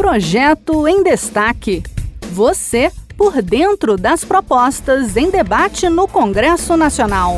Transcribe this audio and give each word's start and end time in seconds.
Projeto 0.00 0.88
em 0.88 1.02
Destaque. 1.02 1.82
Você 2.32 2.90
por 3.18 3.42
dentro 3.42 3.98
das 3.98 4.24
propostas 4.24 5.14
em 5.14 5.30
debate 5.30 5.90
no 5.90 6.08
Congresso 6.08 6.74
Nacional. 6.74 7.34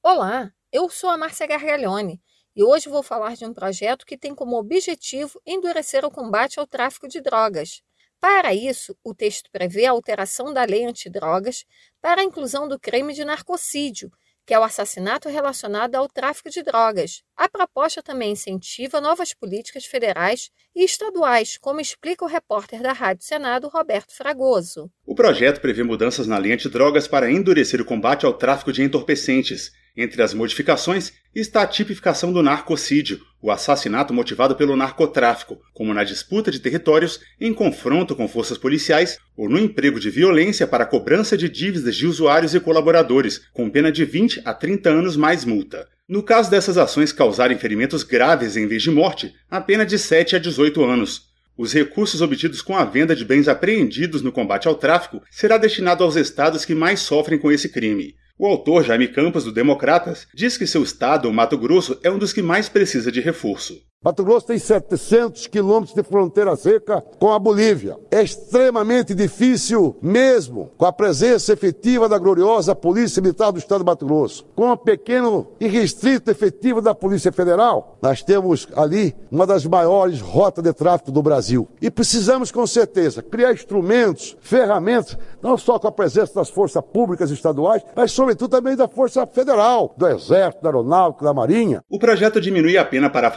Olá, 0.00 0.52
eu 0.70 0.88
sou 0.88 1.10
a 1.10 1.18
Márcia 1.18 1.48
Gargalhone 1.48 2.22
e 2.54 2.62
hoje 2.62 2.88
vou 2.88 3.02
falar 3.02 3.34
de 3.34 3.44
um 3.44 3.52
projeto 3.52 4.06
que 4.06 4.16
tem 4.16 4.36
como 4.36 4.56
objetivo 4.56 5.40
endurecer 5.44 6.04
o 6.04 6.12
combate 6.12 6.60
ao 6.60 6.66
tráfico 6.66 7.08
de 7.08 7.20
drogas. 7.20 7.82
Para 8.20 8.54
isso, 8.54 8.96
o 9.02 9.12
texto 9.12 9.50
prevê 9.50 9.86
a 9.86 9.90
alteração 9.90 10.54
da 10.54 10.62
lei 10.62 10.84
antidrogas 10.84 11.64
para 12.00 12.20
a 12.20 12.24
inclusão 12.24 12.68
do 12.68 12.78
crime 12.78 13.12
de 13.12 13.24
narcocídio 13.24 14.12
que 14.46 14.54
é 14.54 14.58
o 14.58 14.62
assassinato 14.62 15.28
relacionado 15.28 15.96
ao 15.96 16.08
tráfico 16.08 16.48
de 16.48 16.62
drogas. 16.62 17.22
A 17.36 17.48
proposta 17.48 18.02
também 18.02 18.32
incentiva 18.32 19.00
novas 19.00 19.34
políticas 19.34 19.84
federais 19.84 20.50
e 20.74 20.84
estaduais, 20.84 21.58
como 21.58 21.80
explica 21.80 22.24
o 22.24 22.28
repórter 22.28 22.80
da 22.80 22.92
Rádio 22.92 23.24
Senado, 23.24 23.68
Roberto 23.68 24.14
Fragoso. 24.14 24.90
O 25.04 25.14
projeto 25.14 25.60
prevê 25.60 25.82
mudanças 25.82 26.26
na 26.26 26.38
lei 26.38 26.52
antidrogas 26.52 27.08
para 27.08 27.30
endurecer 27.30 27.80
o 27.80 27.84
combate 27.84 28.24
ao 28.24 28.32
tráfico 28.32 28.72
de 28.72 28.82
entorpecentes 28.82 29.72
entre 29.96 30.22
as 30.22 30.34
modificações 30.34 31.12
está 31.34 31.62
a 31.62 31.66
tipificação 31.66 32.32
do 32.32 32.42
narcocídio, 32.42 33.20
o 33.46 33.50
assassinato 33.52 34.12
motivado 34.12 34.56
pelo 34.56 34.74
narcotráfico, 34.74 35.60
como 35.72 35.94
na 35.94 36.02
disputa 36.02 36.50
de 36.50 36.58
territórios, 36.58 37.20
em 37.40 37.54
confronto 37.54 38.16
com 38.16 38.26
forças 38.26 38.58
policiais 38.58 39.18
ou 39.36 39.48
no 39.48 39.56
emprego 39.56 40.00
de 40.00 40.10
violência 40.10 40.66
para 40.66 40.84
cobrança 40.84 41.38
de 41.38 41.48
dívidas 41.48 41.94
de 41.94 42.08
usuários 42.08 42.56
e 42.56 42.60
colaboradores, 42.60 43.40
com 43.52 43.70
pena 43.70 43.92
de 43.92 44.04
20 44.04 44.42
a 44.44 44.52
30 44.52 44.90
anos 44.90 45.16
mais 45.16 45.44
multa. 45.44 45.86
No 46.08 46.24
caso 46.24 46.50
dessas 46.50 46.76
ações 46.76 47.12
causarem 47.12 47.56
ferimentos 47.56 48.02
graves 48.02 48.56
em 48.56 48.66
vez 48.66 48.82
de 48.82 48.90
morte, 48.90 49.32
a 49.48 49.60
pena 49.60 49.86
de 49.86 49.96
7 49.96 50.34
a 50.34 50.38
18 50.40 50.82
anos. 50.82 51.28
Os 51.56 51.72
recursos 51.72 52.20
obtidos 52.20 52.60
com 52.60 52.76
a 52.76 52.84
venda 52.84 53.14
de 53.14 53.24
bens 53.24 53.46
apreendidos 53.46 54.22
no 54.22 54.32
combate 54.32 54.66
ao 54.66 54.74
tráfico 54.74 55.22
será 55.30 55.56
destinado 55.56 56.02
aos 56.02 56.16
estados 56.16 56.64
que 56.64 56.74
mais 56.74 56.98
sofrem 56.98 57.38
com 57.38 57.52
esse 57.52 57.68
crime. 57.68 58.16
O 58.38 58.46
autor 58.46 58.84
Jaime 58.84 59.08
Campos, 59.08 59.44
do 59.44 59.52
Democratas, 59.52 60.28
diz 60.34 60.58
que 60.58 60.66
seu 60.66 60.82
estado, 60.82 61.26
o 61.26 61.32
Mato 61.32 61.56
Grosso, 61.56 61.98
é 62.02 62.10
um 62.10 62.18
dos 62.18 62.34
que 62.34 62.42
mais 62.42 62.68
precisa 62.68 63.10
de 63.10 63.18
reforço. 63.18 63.80
Mato 64.04 64.22
Grosso 64.22 64.46
tem 64.46 64.58
700 64.58 65.48
quilômetros 65.48 65.92
de 65.92 66.02
fronteira 66.02 66.54
seca 66.54 67.02
com 67.18 67.32
a 67.32 67.38
Bolívia. 67.38 67.96
É 68.08 68.22
extremamente 68.22 69.14
difícil, 69.14 69.96
mesmo 70.00 70.70
com 70.76 70.84
a 70.84 70.92
presença 70.92 71.52
efetiva 71.52 72.08
da 72.08 72.16
gloriosa 72.16 72.72
Polícia 72.72 73.20
Militar 73.20 73.50
do 73.50 73.58
Estado 73.58 73.80
de 73.80 73.86
Mato 73.86 74.06
Grosso, 74.06 74.46
com 74.54 74.70
a 74.70 74.76
pequeno 74.76 75.48
e 75.58 75.66
restrito 75.66 76.30
efetivo 76.30 76.80
da 76.80 76.94
Polícia 76.94 77.32
Federal, 77.32 77.98
nós 78.00 78.22
temos 78.22 78.68
ali 78.76 79.12
uma 79.28 79.44
das 79.44 79.66
maiores 79.66 80.20
rotas 80.20 80.62
de 80.62 80.72
tráfico 80.72 81.10
do 81.10 81.22
Brasil. 81.22 81.66
E 81.82 81.90
precisamos, 81.90 82.52
com 82.52 82.64
certeza, 82.64 83.22
criar 83.22 83.52
instrumentos, 83.52 84.36
ferramentas, 84.40 85.18
não 85.42 85.58
só 85.58 85.80
com 85.80 85.88
a 85.88 85.92
presença 85.92 86.34
das 86.34 86.48
forças 86.48 86.82
públicas 86.92 87.30
estaduais, 87.32 87.82
mas, 87.96 88.12
sobretudo, 88.12 88.50
também 88.50 88.76
da 88.76 88.86
Força 88.86 89.26
Federal, 89.26 89.92
do 89.96 90.06
Exército, 90.06 90.62
da 90.62 90.68
Aeronáutica, 90.68 91.24
da 91.24 91.34
Marinha. 91.34 91.82
O 91.90 91.98
projeto 91.98 92.40
diminui 92.40 92.78
a 92.78 92.84
pena 92.84 93.10
para 93.10 93.28
a 93.28 93.32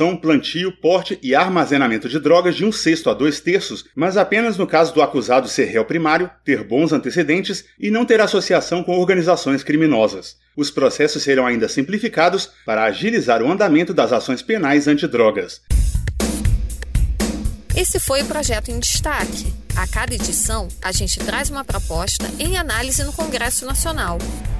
fabricação 0.00 0.16
plantio, 0.16 0.72
porte 0.72 1.18
e 1.22 1.34
armazenamento 1.34 2.08
de 2.08 2.18
drogas 2.18 2.56
de 2.56 2.64
um 2.64 2.72
sexto 2.72 3.10
a 3.10 3.14
dois 3.14 3.40
terços, 3.40 3.84
mas 3.94 4.16
apenas 4.16 4.56
no 4.56 4.66
caso 4.66 4.94
do 4.94 5.02
acusado 5.02 5.46
ser 5.46 5.66
réu 5.66 5.84
primário, 5.84 6.30
ter 6.44 6.64
bons 6.64 6.92
antecedentes 6.92 7.64
e 7.78 7.90
não 7.90 8.06
ter 8.06 8.20
associação 8.20 8.82
com 8.82 8.98
organizações 8.98 9.62
criminosas. 9.62 10.36
Os 10.56 10.70
processos 10.70 11.22
serão 11.22 11.46
ainda 11.46 11.68
simplificados 11.68 12.50
para 12.64 12.84
agilizar 12.84 13.42
o 13.42 13.50
andamento 13.50 13.92
das 13.92 14.12
ações 14.12 14.42
penais 14.42 14.88
antidrogas. 14.88 15.60
Esse 17.76 18.00
foi 18.00 18.22
o 18.22 18.26
projeto 18.26 18.70
em 18.70 18.78
destaque. 18.78 19.52
A 19.76 19.86
cada 19.86 20.14
edição, 20.14 20.68
a 20.82 20.92
gente 20.92 21.20
traz 21.20 21.50
uma 21.50 21.64
proposta 21.64 22.24
em 22.38 22.56
análise 22.56 23.04
no 23.04 23.12
Congresso 23.12 23.64
Nacional. 23.64 24.18